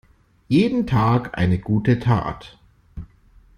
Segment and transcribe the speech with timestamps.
[0.49, 2.57] Jeden Tag eine gute Tat.